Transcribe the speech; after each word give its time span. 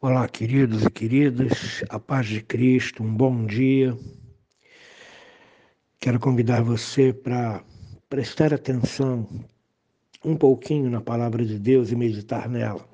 Olá, 0.00 0.28
queridos 0.28 0.84
e 0.84 0.90
queridas, 0.92 1.82
a 1.88 1.98
paz 1.98 2.28
de 2.28 2.40
Cristo, 2.40 3.02
um 3.02 3.12
bom 3.12 3.44
dia. 3.44 3.98
Quero 5.98 6.20
convidar 6.20 6.62
você 6.62 7.12
para 7.12 7.64
prestar 8.08 8.54
atenção 8.54 9.28
um 10.24 10.36
pouquinho 10.36 10.88
na 10.88 11.00
palavra 11.00 11.44
de 11.44 11.58
Deus 11.58 11.90
e 11.90 11.96
meditar 11.96 12.48
nela. 12.48 12.88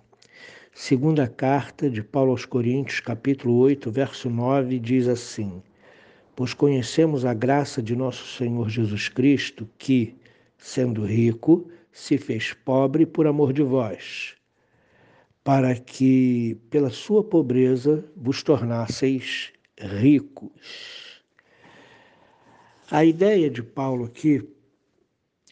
Segunda 0.73 1.29
carta 1.29 1.91
de 1.91 2.03
Paulo 2.03 2.31
aos 2.31 2.47
Coríntios, 2.47 3.01
capítulo 3.01 3.55
8, 3.59 3.91
verso 3.91 4.31
9, 4.31 4.79
diz 4.79 5.07
assim: 5.07 5.63
Pois 6.35 6.55
conhecemos 6.55 7.27
a 7.27 7.35
graça 7.35 7.83
de 7.83 7.95
nosso 7.95 8.27
Senhor 8.39 8.71
Jesus 8.71 9.11
Cristo, 9.11 9.69
que, 9.77 10.17
sendo 10.57 11.05
rico, 11.05 11.71
se 11.93 12.17
fez 12.17 12.55
pobre 12.55 13.05
por 13.05 13.27
amor 13.27 13.53
de 13.53 13.63
vós 13.63 14.35
para 15.45 15.77
que 15.77 16.57
pela 16.71 16.89
sua 16.89 17.23
pobreza 17.23 18.03
vos 18.17 18.43
tornasseis 18.43 19.53
ricos. 19.79 21.23
A 22.91 23.05
ideia 23.05 23.51
de 23.51 23.63
Paulo 23.63 24.07
aqui 24.07 24.43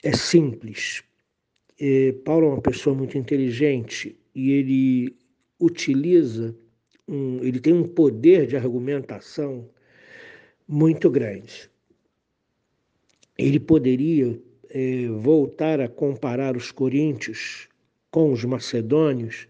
é 0.02 0.16
simples. 0.16 1.05
É, 1.78 2.12
Paulo 2.24 2.47
é 2.47 2.50
uma 2.50 2.62
pessoa 2.62 2.97
muito 2.97 3.19
inteligente 3.19 4.16
e 4.34 4.52
ele 4.52 5.16
utiliza, 5.60 6.56
um, 7.06 7.42
ele 7.42 7.61
tem 7.61 7.74
um 7.74 7.86
poder 7.86 8.47
de 8.47 8.56
argumentação 8.56 9.69
muito 10.66 11.11
grande. 11.11 11.70
Ele 13.36 13.61
poderia 13.61 14.41
é, 14.70 15.09
voltar 15.09 15.80
a 15.80 15.88
comparar 15.88 16.56
os 16.56 16.70
coríntios 16.70 17.69
com 18.11 18.33
os 18.33 18.45
macedônios 18.45 19.47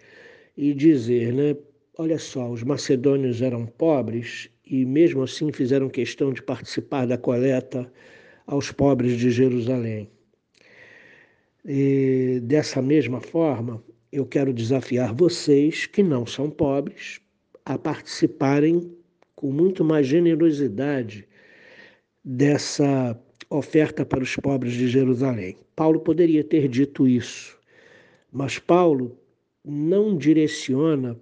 e 0.57 0.75
dizer, 0.75 1.33
né? 1.33 1.57
Olha 1.99 2.19
só, 2.19 2.51
os 2.51 2.63
macedônios 2.63 3.43
eram 3.43 3.67
pobres 3.67 4.49
e 4.65 4.85
mesmo 4.85 5.23
assim 5.23 5.53
fizeram 5.53 5.89
questão 5.89 6.33
de 6.33 6.43
participar 6.43 7.07
da 7.07 7.19
coleta 7.19 7.93
aos 8.47 8.73
pobres 8.73 9.19
de 9.19 9.31
Jerusalém. 9.31 10.11
E 11.65 12.41
dessa 12.43 12.81
mesma 12.81 13.21
forma, 13.21 13.83
eu 14.11 14.27
quero 14.27 14.53
desafiar 14.53 15.15
vocês 15.15 15.87
que 15.87 16.03
não 16.03 16.27
são 16.27 16.51
pobres 16.51 17.21
a 17.65 17.79
participarem 17.79 18.93
com 19.35 19.53
muito 19.53 19.85
mais 19.85 20.07
generosidade 20.07 21.29
dessa 22.25 23.19
oferta 23.49 24.05
para 24.05 24.23
os 24.23 24.35
pobres 24.37 24.73
de 24.73 24.89
Jerusalém. 24.89 25.57
Paulo 25.77 26.01
poderia 26.01 26.43
ter 26.43 26.69
dito 26.69 27.07
isso, 27.07 27.59
mas 28.31 28.59
Paulo 28.59 29.19
não 29.65 30.17
direciona 30.17 31.19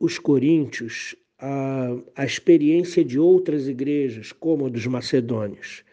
os 0.00 0.18
coríntios 0.18 1.14
à, 1.38 1.88
à 2.16 2.24
experiência 2.24 3.04
de 3.04 3.18
outras 3.18 3.68
igrejas, 3.68 4.32
como 4.32 4.66
a 4.66 4.68
dos 4.68 4.86
macedônios. 4.86 5.84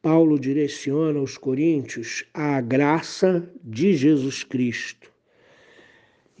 Paulo 0.00 0.38
direciona 0.38 1.20
os 1.20 1.36
coríntios 1.36 2.24
à 2.32 2.60
graça 2.60 3.50
de 3.62 3.94
Jesus 3.94 4.44
Cristo. 4.44 5.12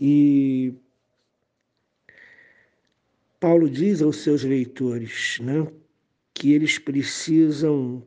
E 0.00 0.72
Paulo 3.40 3.68
diz 3.68 4.02
aos 4.02 4.18
seus 4.18 4.44
leitores 4.44 5.38
né, 5.40 5.66
que 6.32 6.52
eles 6.52 6.78
precisam 6.78 8.06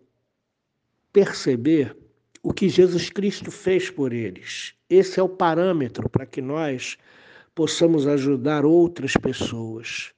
perceber 1.11 1.95
o 2.41 2.53
que 2.53 2.69
Jesus 2.69 3.09
Cristo 3.09 3.51
fez 3.51 3.89
por 3.89 4.13
eles. 4.13 4.73
Esse 4.89 5.19
é 5.19 5.23
o 5.23 5.29
parâmetro 5.29 6.09
para 6.09 6.25
que 6.25 6.41
nós 6.41 6.97
possamos 7.53 8.07
ajudar 8.07 8.65
outras 8.65 9.13
pessoas. 9.13 10.11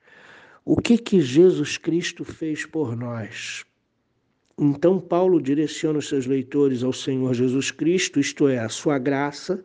O 0.63 0.75
que 0.75 0.97
que 0.97 1.19
Jesus 1.19 1.77
Cristo 1.77 2.23
fez 2.23 2.65
por 2.65 2.95
nós? 2.95 3.65
Então 4.59 4.99
Paulo 4.99 5.41
direciona 5.41 5.97
os 5.97 6.07
seus 6.07 6.27
leitores 6.27 6.83
ao 6.83 6.93
Senhor 6.93 7.33
Jesus 7.33 7.71
Cristo, 7.71 8.19
isto 8.19 8.47
é, 8.47 8.59
a 8.59 8.69
sua 8.69 8.99
graça. 8.99 9.63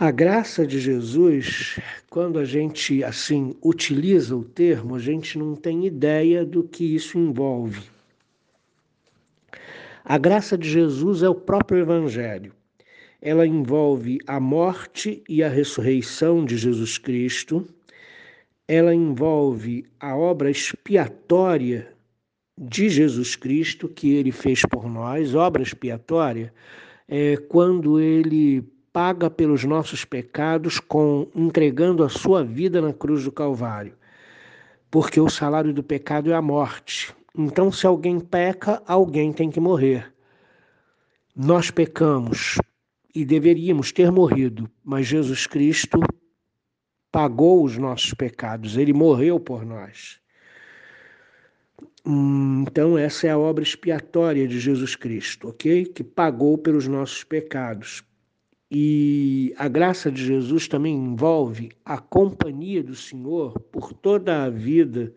A 0.00 0.10
graça 0.10 0.66
de 0.66 0.78
Jesus, 0.80 1.78
quando 2.08 2.38
a 2.38 2.44
gente 2.44 3.02
assim 3.04 3.54
utiliza 3.62 4.36
o 4.36 4.44
termo, 4.44 4.94
a 4.94 4.98
gente 4.98 5.36
não 5.36 5.54
tem 5.54 5.86
ideia 5.86 6.44
do 6.44 6.62
que 6.62 6.94
isso 6.94 7.18
envolve. 7.18 7.97
A 10.10 10.16
graça 10.16 10.56
de 10.56 10.66
Jesus 10.66 11.22
é 11.22 11.28
o 11.28 11.34
próprio 11.34 11.80
Evangelho. 11.80 12.54
Ela 13.20 13.46
envolve 13.46 14.18
a 14.26 14.40
morte 14.40 15.22
e 15.28 15.42
a 15.42 15.50
ressurreição 15.50 16.46
de 16.46 16.56
Jesus 16.56 16.96
Cristo. 16.96 17.68
Ela 18.66 18.94
envolve 18.94 19.84
a 20.00 20.16
obra 20.16 20.50
expiatória 20.50 21.92
de 22.56 22.88
Jesus 22.88 23.36
Cristo 23.36 23.86
que 23.86 24.14
ele 24.14 24.32
fez 24.32 24.62
por 24.62 24.88
nós. 24.88 25.34
Obra 25.34 25.62
expiatória 25.62 26.54
é 27.06 27.36
quando 27.36 28.00
ele 28.00 28.62
paga 28.90 29.28
pelos 29.28 29.62
nossos 29.64 30.06
pecados 30.06 30.80
com 30.80 31.28
entregando 31.34 32.02
a 32.02 32.08
sua 32.08 32.42
vida 32.42 32.80
na 32.80 32.94
cruz 32.94 33.24
do 33.24 33.30
Calvário. 33.30 33.92
Porque 34.90 35.20
o 35.20 35.28
salário 35.28 35.74
do 35.74 35.82
pecado 35.82 36.32
é 36.32 36.34
a 36.34 36.40
morte. 36.40 37.14
Então, 37.40 37.70
se 37.70 37.86
alguém 37.86 38.18
peca, 38.18 38.82
alguém 38.84 39.32
tem 39.32 39.48
que 39.48 39.60
morrer. 39.60 40.12
Nós 41.36 41.70
pecamos 41.70 42.58
e 43.14 43.24
deveríamos 43.24 43.92
ter 43.92 44.10
morrido, 44.10 44.68
mas 44.84 45.06
Jesus 45.06 45.46
Cristo 45.46 46.00
pagou 47.12 47.62
os 47.62 47.78
nossos 47.78 48.12
pecados, 48.12 48.76
ele 48.76 48.92
morreu 48.92 49.38
por 49.38 49.64
nós. 49.64 50.18
Então, 52.04 52.98
essa 52.98 53.28
é 53.28 53.30
a 53.30 53.38
obra 53.38 53.62
expiatória 53.62 54.48
de 54.48 54.58
Jesus 54.58 54.96
Cristo, 54.96 55.50
ok? 55.50 55.84
Que 55.84 56.02
pagou 56.02 56.58
pelos 56.58 56.88
nossos 56.88 57.22
pecados. 57.22 58.02
E 58.68 59.54
a 59.56 59.68
graça 59.68 60.10
de 60.10 60.26
Jesus 60.26 60.66
também 60.66 60.96
envolve 60.96 61.70
a 61.84 61.98
companhia 61.98 62.82
do 62.82 62.96
Senhor 62.96 63.52
por 63.70 63.92
toda 63.92 64.42
a 64.42 64.50
vida 64.50 65.14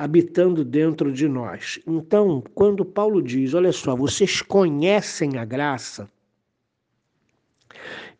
habitando 0.00 0.64
dentro 0.64 1.12
de 1.12 1.28
nós. 1.28 1.78
Então, 1.86 2.42
quando 2.54 2.86
Paulo 2.86 3.20
diz, 3.20 3.52
olha 3.52 3.70
só, 3.70 3.94
vocês 3.94 4.40
conhecem 4.40 5.36
a 5.36 5.44
graça, 5.44 6.08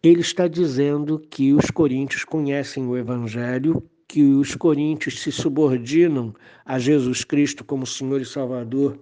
ele 0.02 0.20
está 0.20 0.46
dizendo 0.46 1.18
que 1.18 1.54
os 1.54 1.70
coríntios 1.70 2.22
conhecem 2.22 2.86
o 2.86 2.98
evangelho, 2.98 3.82
que 4.06 4.22
os 4.22 4.54
coríntios 4.54 5.20
se 5.20 5.32
subordinam 5.32 6.34
a 6.66 6.78
Jesus 6.78 7.24
Cristo 7.24 7.64
como 7.64 7.86
Senhor 7.86 8.20
e 8.20 8.26
Salvador 8.26 8.98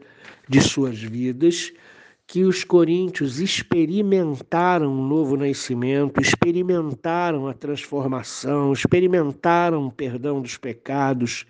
de 0.49 0.61
suas 0.61 1.03
vidas, 1.03 1.73
que 2.29 2.45
os 2.45 2.63
coríntios 2.63 3.41
experimentaram 3.41 4.87
o 4.87 5.01
um 5.01 5.09
novo 5.09 5.37
nascimento, 5.37 6.21
experimentaram 6.21 7.49
a 7.49 7.55
transformação, 7.55 8.73
experimentaram 8.73 9.85
o 9.85 9.91
perdão 9.91 10.41
dos 10.41 10.57
pecados, 10.57 11.45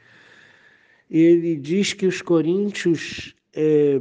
ele 1.11 1.57
diz 1.57 1.93
que 1.93 2.07
os 2.07 2.21
coríntios 2.21 3.35
é, 3.55 4.01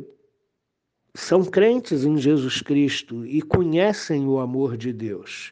são 1.14 1.44
crentes 1.44 2.04
em 2.04 2.18
Jesus 2.18 2.62
Cristo 2.62 3.26
e 3.26 3.42
conhecem 3.42 4.28
o 4.28 4.40
amor 4.40 4.78
de 4.78 4.92
Deus. 4.92 5.52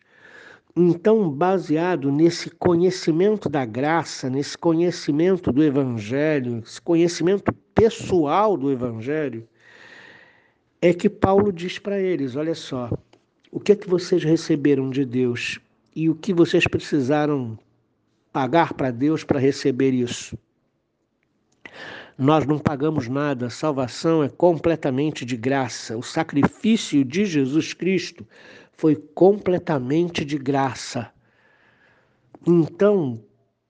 Então, 0.75 1.29
baseado 1.29 2.11
nesse 2.11 2.49
conhecimento 2.49 3.47
da 3.47 3.63
graça, 3.63 4.29
nesse 4.29 4.57
conhecimento 4.57 5.51
do 5.51 5.63
Evangelho, 5.63 6.61
esse 6.65 6.81
conhecimento 6.81 7.53
pessoal 7.73 8.57
do 8.57 8.69
Evangelho, 8.69 9.47
é 10.81 10.93
que 10.93 11.09
Paulo 11.09 11.53
diz 11.53 11.79
para 11.79 11.99
eles: 11.99 12.35
olha 12.35 12.53
só, 12.53 12.91
o 13.49 13.59
que 13.59 13.71
é 13.71 13.75
que 13.75 13.89
vocês 13.89 14.23
receberam 14.23 14.89
de 14.89 15.05
Deus 15.05 15.59
e 15.95 16.09
o 16.09 16.15
que 16.15 16.33
vocês 16.33 16.67
precisaram 16.67 17.57
pagar 18.33 18.73
para 18.73 18.91
Deus 18.91 19.23
para 19.23 19.39
receber 19.39 19.93
isso? 19.93 20.37
Nós 22.17 22.45
não 22.45 22.57
pagamos 22.57 23.09
nada, 23.09 23.47
a 23.47 23.49
salvação 23.49 24.23
é 24.23 24.29
completamente 24.29 25.25
de 25.25 25.35
graça. 25.35 25.97
O 25.97 26.01
sacrifício 26.01 27.03
de 27.03 27.25
Jesus 27.25 27.73
Cristo 27.73 28.25
foi 28.71 28.95
completamente 28.95 30.23
de 30.23 30.37
graça. 30.37 31.11
Então, 32.47 33.21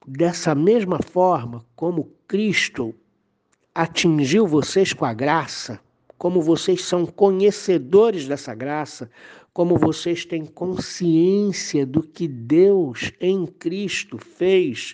dessa 0.06 0.54
mesma 0.54 1.00
forma 1.02 1.66
como 1.76 2.12
Cristo 2.28 2.94
atingiu 3.74 4.46
vocês 4.46 4.94
com 4.94 5.06
a 5.06 5.14
graça, 5.14 5.80
como 6.16 6.40
vocês 6.40 6.84
são 6.84 7.04
conhecedores 7.04 8.28
dessa 8.28 8.54
graça, 8.54 9.10
como 9.54 9.76
vocês 9.76 10.24
têm 10.24 10.46
consciência 10.46 11.84
do 11.84 12.04
que 12.04 12.28
Deus 12.28 13.12
em 13.20 13.48
Cristo 13.48 14.20
fez 14.20 14.94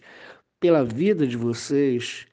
pela 0.57 0.85
vida 0.85 1.27
de 1.27 1.35
vocês, 1.35 2.27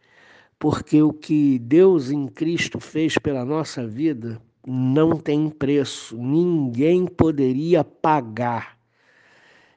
porque 0.58 1.02
o 1.02 1.12
que 1.12 1.58
Deus 1.58 2.10
em 2.10 2.26
Cristo 2.26 2.81
fez 2.81 3.16
pela 3.16 3.44
nossa 3.44 3.87
vida 3.87 4.40
não 4.66 5.16
tem 5.16 5.49
preço, 5.49 6.16
ninguém 6.16 7.06
poderia 7.06 7.84
pagar. 7.84 8.76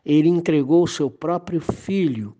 ele 0.03 0.27
entregou 0.27 0.83
o 0.83 0.87
seu 0.87 1.09
próprio 1.09 1.61
filho. 1.61 2.35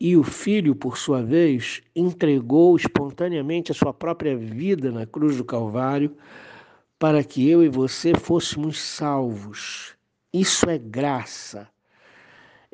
E 0.00 0.16
o 0.16 0.24
filho, 0.24 0.74
por 0.74 0.96
sua 0.98 1.22
vez, 1.22 1.80
entregou 1.94 2.74
espontaneamente 2.74 3.70
a 3.70 3.74
sua 3.74 3.92
própria 3.94 4.36
vida 4.36 4.90
na 4.90 5.06
cruz 5.06 5.36
do 5.36 5.44
Calvário 5.44 6.16
para 6.98 7.22
que 7.22 7.48
eu 7.48 7.62
e 7.62 7.68
você 7.68 8.12
fôssemos 8.14 8.80
salvos. 8.80 9.94
Isso 10.32 10.68
é 10.68 10.78
graça. 10.78 11.68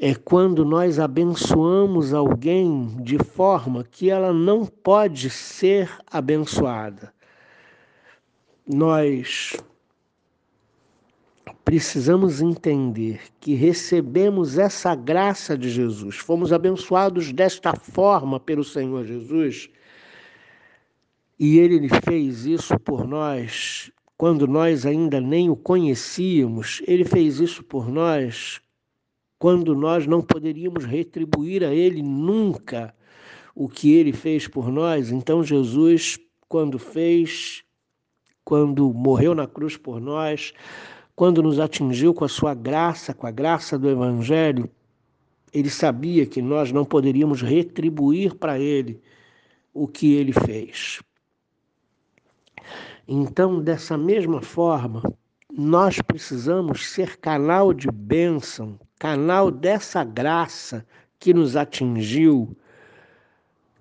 É 0.00 0.14
quando 0.14 0.64
nós 0.64 1.00
abençoamos 1.00 2.14
alguém 2.14 2.96
de 3.02 3.18
forma 3.18 3.82
que 3.82 4.08
ela 4.08 4.32
não 4.32 4.64
pode 4.64 5.28
ser 5.28 5.90
abençoada. 6.06 7.12
Nós 8.64 9.56
precisamos 11.64 12.40
entender 12.40 13.20
que 13.40 13.54
recebemos 13.54 14.56
essa 14.56 14.94
graça 14.94 15.58
de 15.58 15.68
Jesus, 15.68 16.16
fomos 16.16 16.52
abençoados 16.52 17.32
desta 17.32 17.74
forma 17.74 18.38
pelo 18.38 18.62
Senhor 18.62 19.04
Jesus, 19.04 19.68
e 21.36 21.58
Ele 21.58 21.88
fez 22.04 22.46
isso 22.46 22.78
por 22.78 23.04
nós 23.04 23.90
quando 24.16 24.46
nós 24.46 24.86
ainda 24.86 25.20
nem 25.20 25.50
o 25.50 25.56
conhecíamos, 25.56 26.82
Ele 26.86 27.04
fez 27.04 27.40
isso 27.40 27.64
por 27.64 27.88
nós 27.88 28.60
quando 29.38 29.75
nós 29.75 30.06
não 30.06 30.20
poderíamos 30.20 30.85
retribuir 30.85 31.64
a 31.64 31.73
Ele 31.73 32.02
nunca 32.02 32.94
o 33.55 33.69
que 33.69 33.94
Ele 33.94 34.12
fez 34.12 34.49
por 34.49 34.70
nós. 34.70 35.11
Então, 35.11 35.44
Jesus, 35.44 36.19
quando 36.49 36.79
fez, 36.79 37.62
quando 38.44 38.93
morreu 38.93 39.35
na 39.35 39.46
cruz 39.46 39.76
por 39.76 40.00
nós, 40.00 40.52
quando 41.14 41.43
nos 41.43 41.58
atingiu 41.58 42.14
com 42.14 42.25
a 42.25 42.29
sua 42.29 42.55
graça, 42.55 43.12
com 43.12 43.26
a 43.26 43.31
graça 43.31 43.79
do 43.79 43.88
Evangelho, 43.88 44.70
ele 45.52 45.70
sabia 45.70 46.26
que 46.26 46.43
nós 46.43 46.73
não 46.73 46.84
poderíamos 46.84 47.43
retribuir 47.43 48.34
para 48.34 48.58
ele 48.58 49.00
o 49.73 49.87
que 49.87 50.14
ele 50.14 50.32
fez. 50.32 51.00
Então, 53.06 53.61
dessa 53.61 53.96
mesma 53.96 54.43
forma, 54.43 55.02
nós 55.50 56.00
precisamos 56.02 56.91
ser 56.91 57.17
canal 57.17 57.73
de 57.73 57.91
bênção, 57.91 58.79
canal 58.98 59.50
dessa 59.50 60.04
graça 60.04 60.86
que 61.18 61.32
nos 61.32 61.56
atingiu, 61.56 62.56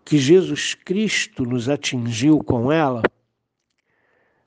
que 0.05 0.17
Jesus 0.17 0.73
Cristo 0.73 1.43
nos 1.43 1.67
atingiu 1.67 2.43
com 2.43 2.71
ela 2.71 3.01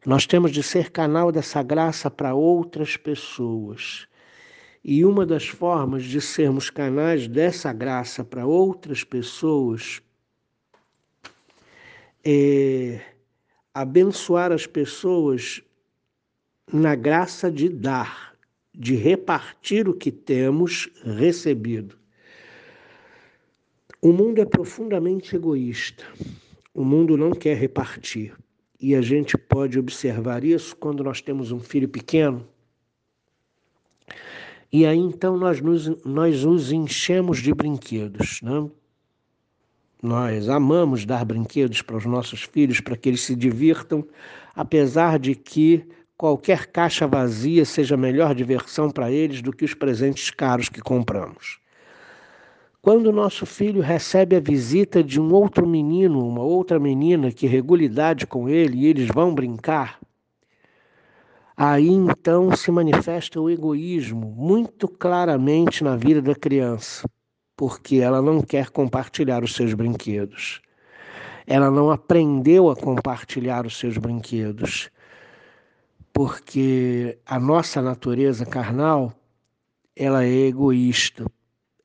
nós 0.05 0.27
temos 0.27 0.51
de 0.51 0.63
ser 0.63 0.91
canal 0.91 1.31
dessa 1.31 1.63
graça 1.63 2.11
para 2.11 2.35
outras 2.35 2.97
pessoas. 2.97 4.07
E 4.83 5.05
uma 5.05 5.27
das 5.27 5.47
formas 5.47 6.05
de 6.05 6.23
sermos 6.23 6.71
canais 6.71 7.29
dessa 7.29 7.71
graça 7.71 8.25
para 8.25 8.47
outras 8.47 9.05
pessoas 9.05 10.01
é 12.25 13.01
abençoar 13.75 14.53
as 14.53 14.67
pessoas 14.67 15.63
na 16.73 16.95
graça 16.95 17.51
de 17.51 17.69
dar, 17.69 18.30
de 18.75 18.95
repartir 18.95 19.89
o 19.89 19.95
que 19.95 20.11
temos 20.11 20.89
recebido. 21.05 21.99
O 24.01 24.13
mundo 24.13 24.41
é 24.41 24.45
profundamente 24.45 25.37
egoísta. 25.37 26.05
O 26.73 26.85
mundo 26.85 27.17
não 27.17 27.33
quer 27.33 27.57
repartir. 27.57 28.35
E 28.81 28.95
a 28.95 29.03
gente 29.03 29.37
pode 29.37 29.79
observar 29.79 30.43
isso 30.45 30.75
quando 30.75 31.05
nós 31.05 31.21
temos 31.21 31.53
um 31.53 31.61
filho 31.61 31.89
pequeno. 31.89 32.49
E 34.73 34.87
aí 34.87 34.99
então 34.99 35.37
nós 35.37 35.61
nos, 35.61 35.89
nós 36.05 36.45
os 36.45 36.73
enchemos 36.73 37.39
de 37.39 37.53
brinquedos. 37.53 38.41
Né? 38.41 38.71
Nós 40.03 40.49
amamos 40.49 41.05
dar 41.05 41.25
brinquedos 41.25 41.83
para 41.83 41.97
os 41.97 42.07
nossos 42.07 42.45
filhos 42.45 42.81
para 42.81 42.97
que 42.97 43.09
eles 43.11 43.21
se 43.21 43.37
divirtam, 43.37 44.07
apesar 44.55 45.19
de 45.19 45.35
que 45.35 45.85
qualquer 46.21 46.67
caixa 46.67 47.07
vazia 47.07 47.65
seja 47.65 47.97
melhor 47.97 48.35
diversão 48.35 48.91
para 48.91 49.11
eles 49.11 49.41
do 49.41 49.55
que 49.55 49.65
os 49.65 49.73
presentes 49.73 50.29
caros 50.29 50.69
que 50.69 50.83
compramos. 50.83 51.59
Quando 52.83 53.11
nosso 53.11 53.47
filho 53.47 53.81
recebe 53.81 54.37
a 54.37 54.41
visita 54.41 55.03
de 55.03 55.19
um 55.19 55.33
outro 55.33 55.67
menino, 55.67 56.29
uma 56.29 56.43
outra 56.43 56.79
menina 56.79 57.33
que 57.33 57.47
regula 57.47 57.85
idade 57.85 58.27
com 58.27 58.51
ele 58.51 58.81
e 58.81 58.87
eles 58.87 59.09
vão 59.09 59.35
brincar, 59.35 59.99
aí 61.57 61.89
então 61.89 62.55
se 62.55 62.71
manifesta 62.71 63.41
o 63.41 63.49
egoísmo 63.49 64.31
muito 64.37 64.89
claramente 64.89 65.83
na 65.83 65.97
vida 65.97 66.21
da 66.21 66.35
criança, 66.35 67.09
porque 67.57 67.97
ela 67.97 68.21
não 68.21 68.43
quer 68.43 68.69
compartilhar 68.69 69.43
os 69.43 69.55
seus 69.55 69.73
brinquedos. 69.73 70.61
Ela 71.47 71.71
não 71.71 71.91
aprendeu 71.91 72.69
a 72.69 72.77
compartilhar 72.77 73.65
os 73.65 73.79
seus 73.79 73.97
brinquedos, 73.97 74.91
porque 76.13 77.19
a 77.27 77.39
nossa 77.39 77.81
natureza 77.81 78.45
carnal 78.45 79.13
ela 79.97 80.25
é 80.25 80.47
egoísta 80.47 81.25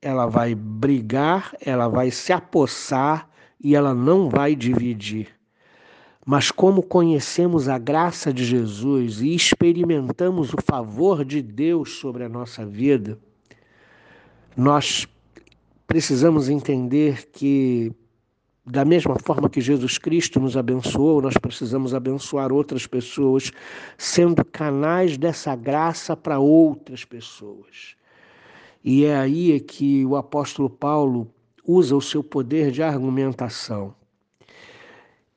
ela 0.05 0.27
vai 0.27 0.53
brigar, 0.53 1.57
ela 1.59 1.87
vai 1.87 2.11
se 2.11 2.31
apossar 2.31 3.27
e 3.59 3.75
ela 3.75 3.91
não 3.91 4.29
vai 4.29 4.55
dividir. 4.55 5.29
Mas 6.23 6.51
como 6.51 6.83
conhecemos 6.83 7.67
a 7.67 7.79
graça 7.79 8.31
de 8.31 8.45
Jesus 8.45 9.19
e 9.19 9.33
experimentamos 9.33 10.53
o 10.53 10.57
favor 10.63 11.25
de 11.25 11.41
Deus 11.41 11.97
sobre 11.97 12.23
a 12.23 12.29
nossa 12.29 12.63
vida, 12.63 13.17
nós 14.55 15.07
precisamos 15.87 16.49
entender 16.49 17.27
que, 17.31 17.91
da 18.65 18.83
mesma 18.83 19.15
forma 19.19 19.49
que 19.49 19.61
Jesus 19.61 19.97
Cristo 19.97 20.39
nos 20.39 20.57
abençoou, 20.57 21.21
nós 21.21 21.37
precisamos 21.37 21.93
abençoar 21.93 22.51
outras 22.51 22.87
pessoas, 22.87 23.51
sendo 23.97 24.43
canais 24.43 25.17
dessa 25.17 25.55
graça 25.55 26.17
para 26.17 26.39
outras 26.39 27.05
pessoas. 27.05 27.95
E 28.83 29.05
é 29.05 29.15
aí 29.15 29.59
que 29.59 30.05
o 30.05 30.15
apóstolo 30.15 30.69
Paulo 30.69 31.31
usa 31.63 31.95
o 31.95 32.01
seu 32.01 32.23
poder 32.23 32.71
de 32.71 32.81
argumentação. 32.81 33.93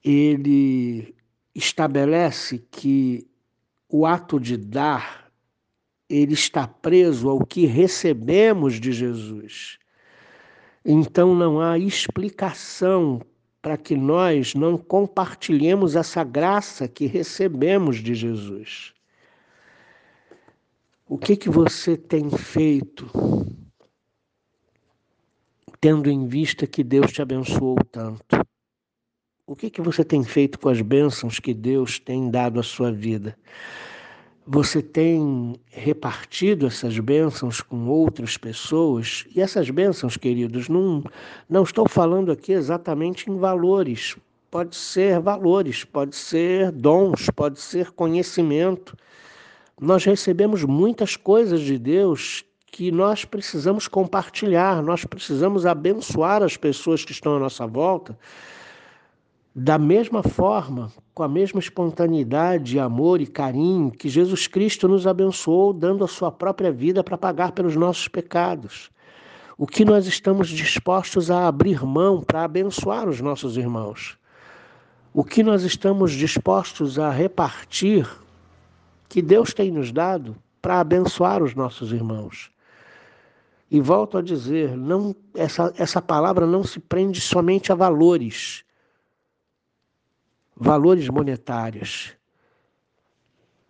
Ele 0.03 1.15
estabelece 1.55 2.65
que 2.71 3.27
o 3.89 4.07
ato 4.07 4.39
de 4.39 4.57
dar 4.57 5.29
ele 6.09 6.33
está 6.33 6.67
preso 6.67 7.29
ao 7.29 7.45
que 7.45 7.67
recebemos 7.67 8.81
de 8.81 8.93
Jesus. 8.93 9.79
Então 10.85 11.35
não 11.35 11.61
há 11.61 11.79
explicação 11.79 13.21
para 13.61 13.77
que 13.77 13.97
nós 13.97 14.55
não 14.55 14.79
compartilhemos 14.79 15.97
essa 15.97 16.23
graça 16.23 16.87
que 16.89 17.07
recebemos 17.07 17.97
de 17.97 18.15
Jesus. 18.15 18.95
O 21.09 21.19
que 21.19 21.37
que 21.37 21.51
você 21.51 21.97
tem 21.97 22.31
feito 22.31 23.07
tendo 25.81 26.11
em 26.11 26.27
vista 26.27 26.67
que 26.67 26.83
Deus 26.83 27.13
te 27.13 27.23
abençoou 27.23 27.77
tanto? 27.91 28.47
O 29.47 29.57
que 29.57 29.71
que 29.71 29.81
você 29.81 30.05
tem 30.05 30.23
feito 30.23 30.59
com 30.59 30.69
as 30.69 30.81
bênçãos 30.83 31.41
que 31.41 31.55
Deus 31.55 31.99
tem 31.99 32.31
dado 32.31 32.61
à 32.61 32.63
sua 32.63 32.93
vida? 32.93 33.37
Você 34.51 34.81
tem 34.81 35.55
repartido 35.67 36.67
essas 36.67 36.99
bênçãos 36.99 37.61
com 37.61 37.87
outras 37.87 38.39
pessoas? 38.39 39.27
E 39.37 39.43
essas 39.43 39.69
bênçãos, 39.69 40.17
queridos, 40.17 40.69
não, 40.69 41.05
não 41.49 41.63
estou 41.63 41.87
falando 41.87 42.33
aqui 42.33 42.53
exatamente 42.53 43.31
em 43.31 43.37
valores. 43.37 44.17
Pode 44.51 44.75
ser 44.75 45.21
valores, 45.21 45.85
pode 45.85 46.17
ser 46.17 46.73
dons, 46.73 47.29
pode 47.37 47.61
ser 47.61 47.91
conhecimento 47.91 48.97
nós 49.81 50.05
recebemos 50.05 50.65
muitas 50.65 51.17
coisas 51.17 51.61
de 51.61 51.79
Deus 51.79 52.45
que 52.67 52.91
nós 52.91 53.25
precisamos 53.25 53.89
compartilhar, 53.89 54.83
nós 54.83 55.05
precisamos 55.05 55.65
abençoar 55.65 56.43
as 56.43 56.57
pessoas 56.57 57.05
que 57.05 57.13
estão 57.13 57.37
à 57.37 57.39
nossa 57.39 57.67
volta 57.67 58.19
da 59.55 59.79
mesma 59.79 60.23
forma, 60.23 60.93
com 61.19 61.25
a 61.25 61.29
mesma 61.29 61.59
espontaneidade, 61.59 62.79
amor 62.79 63.21
e 63.21 63.27
carinho 63.27 63.91
que 63.91 64.09
Jesus 64.09 64.47
Cristo 64.47 64.87
nos 64.87 65.05
abençoou, 65.05 65.73
dando 65.73 66.05
a 66.05 66.07
sua 66.07 66.31
própria 66.31 66.71
vida 66.71 67.03
para 67.03 67.19
pagar 67.19 67.51
pelos 67.51 67.75
nossos 67.75 68.07
pecados. 68.07 68.89
O 69.57 69.67
que 69.67 69.85
nós 69.85 70.07
estamos 70.07 70.49
dispostos 70.49 71.29
a 71.29 71.49
abrir 71.49 71.85
mão 71.85 72.23
para 72.23 72.45
abençoar 72.45 73.09
os 73.09 73.21
nossos 73.21 73.57
irmãos? 73.57 74.17
O 75.13 75.25
que 75.25 75.43
nós 75.43 75.65
estamos 75.65 76.13
dispostos 76.13 77.01
a 77.01 77.11
repartir 77.11 78.09
que 79.09 79.21
Deus 79.21 79.53
tem 79.53 79.73
nos 79.73 79.91
dado 79.91 80.37
para 80.63 80.79
abençoar 80.79 81.43
os 81.43 81.53
nossos 81.53 81.91
irmãos. 81.93 82.49
E 83.69 83.81
volto 83.81 84.19
a 84.19 84.23
dizer, 84.23 84.77
não, 84.77 85.17
essa, 85.35 85.75
essa 85.77 86.01
palavra 86.01 86.47
não 86.47 86.63
se 86.63 86.79
prende 86.79 87.21
somente 87.21 87.73
a 87.73 87.75
valores, 87.75 88.63
valores 90.59 91.09
monetários. 91.09 92.13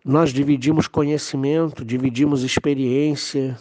Nós 0.05 0.33
dividimos 0.33 0.89
conhecimento, 0.89 1.85
dividimos 1.85 2.43
experiência, 2.43 3.59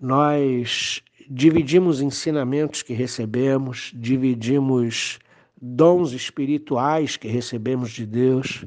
Nós 0.00 1.02
dividimos 1.28 2.00
ensinamentos 2.00 2.82
que 2.82 2.92
recebemos, 2.92 3.90
dividimos 3.92 5.18
dons 5.60 6.12
espirituais 6.12 7.16
que 7.16 7.26
recebemos 7.26 7.90
de 7.90 8.06
Deus. 8.06 8.64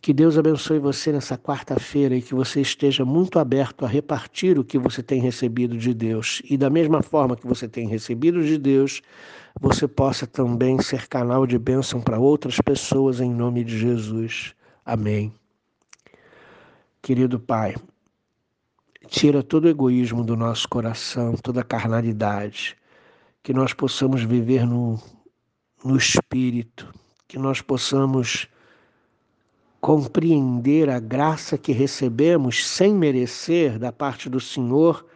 Que 0.00 0.12
Deus 0.12 0.38
abençoe 0.38 0.78
você 0.78 1.10
nessa 1.12 1.36
quarta-feira 1.36 2.14
e 2.14 2.22
que 2.22 2.34
você 2.34 2.60
esteja 2.60 3.04
muito 3.04 3.38
aberto 3.38 3.84
a 3.84 3.88
repartir 3.88 4.58
o 4.58 4.64
que 4.64 4.78
você 4.78 5.02
tem 5.02 5.20
recebido 5.20 5.76
de 5.76 5.92
Deus. 5.92 6.40
E 6.44 6.56
da 6.56 6.70
mesma 6.70 7.02
forma 7.02 7.36
que 7.36 7.46
você 7.46 7.68
tem 7.68 7.88
recebido 7.88 8.42
de 8.44 8.56
Deus, 8.58 9.02
você 9.60 9.88
possa 9.88 10.26
também 10.26 10.80
ser 10.80 11.08
canal 11.08 11.46
de 11.46 11.58
bênção 11.58 12.00
para 12.00 12.18
outras 12.18 12.58
pessoas 12.64 13.20
em 13.20 13.32
nome 13.32 13.64
de 13.64 13.76
Jesus. 13.76 14.54
Amém. 14.84 15.32
Querido 17.02 17.40
Pai, 17.40 17.74
tira 19.08 19.42
todo 19.42 19.64
o 19.64 19.68
egoísmo 19.68 20.22
do 20.22 20.36
nosso 20.36 20.68
coração, 20.68 21.34
toda 21.34 21.62
a 21.62 21.64
carnalidade, 21.64 22.76
que 23.42 23.52
nós 23.52 23.72
possamos 23.72 24.22
viver 24.22 24.64
no, 24.64 25.00
no 25.84 25.96
Espírito, 25.96 26.92
que 27.26 27.38
nós 27.38 27.60
possamos 27.60 28.48
compreender 29.80 30.90
a 30.90 30.98
graça 30.98 31.56
que 31.56 31.72
recebemos 31.72 32.66
sem 32.66 32.94
merecer 32.94 33.78
da 33.78 33.92
parte 33.92 34.28
do 34.28 34.40
Senhor 34.40 35.06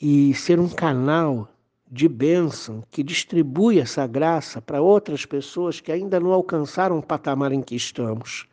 e 0.00 0.34
ser 0.34 0.58
um 0.58 0.68
canal 0.68 1.48
de 1.90 2.08
bênção 2.08 2.84
que 2.90 3.02
distribui 3.02 3.80
essa 3.80 4.06
graça 4.06 4.60
para 4.60 4.80
outras 4.80 5.26
pessoas 5.26 5.80
que 5.80 5.90
ainda 5.90 6.20
não 6.20 6.32
alcançaram 6.32 6.98
o 6.98 7.02
patamar 7.02 7.52
em 7.52 7.62
que 7.62 7.74
estamos. 7.74 8.46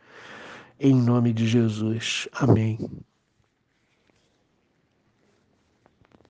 Em 0.78 0.94
nome 0.94 1.32
de 1.32 1.46
Jesus. 1.46 2.28
Amém. 2.32 2.78